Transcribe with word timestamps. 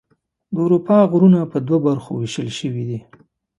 د 0.53 0.55
اروپا 0.65 0.97
غرونه 1.11 1.39
په 1.51 1.57
دوه 1.67 1.79
برخو 1.87 2.11
ویشل 2.15 2.49
شوي 2.59 2.83
دي. 2.89 2.99